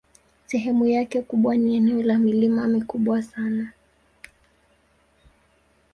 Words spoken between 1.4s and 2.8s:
ni eneo la milima